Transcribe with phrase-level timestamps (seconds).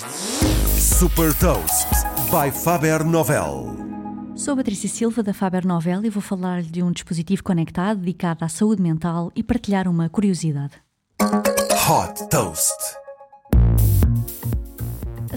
[0.00, 1.86] Super Toast
[2.30, 3.76] by Faber Novel.
[4.34, 8.48] Sou Patrícia Silva da Faber Novel e vou falar-lhe de um dispositivo conectado dedicado à
[8.48, 10.72] saúde mental e partilhar uma curiosidade.
[11.20, 12.72] Hot Toast.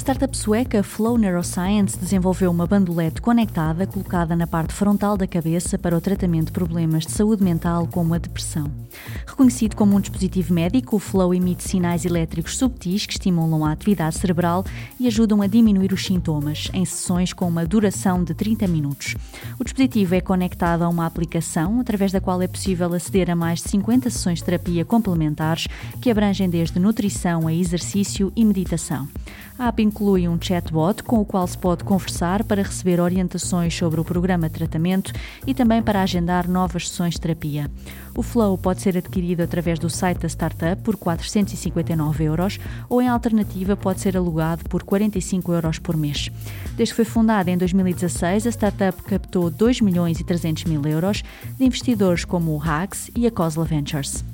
[0.03, 5.79] A startup sueca Flow Neuroscience desenvolveu uma bandolete conectada colocada na parte frontal da cabeça
[5.79, 8.69] para o tratamento de problemas de saúde mental como a depressão.
[9.25, 14.17] Reconhecido como um dispositivo médico, o Flow emite sinais elétricos subtis que estimulam a atividade
[14.17, 14.65] cerebral
[14.99, 19.15] e ajudam a diminuir os sintomas, em sessões com uma duração de 30 minutos.
[19.57, 23.61] O dispositivo é conectado a uma aplicação através da qual é possível aceder a mais
[23.61, 25.69] de 50 sessões de terapia complementares
[26.01, 29.07] que abrangem desde nutrição a exercício e meditação.
[29.57, 34.01] A app inclui um chatbot com o qual se pode conversar para receber orientações sobre
[34.01, 35.13] o programa de tratamento
[35.45, 37.69] e também para agendar novas sessões de terapia.
[38.15, 43.07] O Flow pode ser adquirido através do site da startup por 459 euros ou, em
[43.07, 46.31] alternativa, pode ser alugado por 45 euros por mês.
[46.75, 51.23] Desde que foi fundada em 2016, a startup captou 2 milhões e 300 mil euros
[51.55, 54.25] de investidores como o Hags e a Cosla Ventures.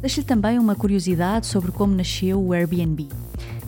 [0.00, 3.08] Deixo-lhe também uma curiosidade sobre como nasceu o Airbnb.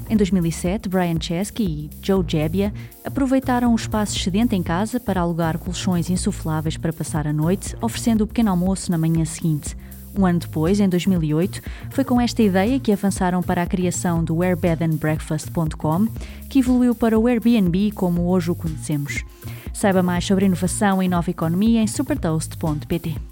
[0.09, 2.73] Em 2007, Brian Chesky e Joe Jebbia
[3.05, 8.25] aproveitaram o espaço excedente em casa para alugar colchões insufláveis para passar a noite, oferecendo
[8.25, 9.77] o pequeno almoço na manhã seguinte.
[10.15, 14.43] Um ano depois, em 2008, foi com esta ideia que avançaram para a criação do
[14.43, 16.07] airbedandbreakfast.com,
[16.51, 19.25] que evoluiu para o Airbnb como hoje o conhecemos.
[19.73, 23.32] Saiba mais sobre inovação e nova economia em supertoast.pt.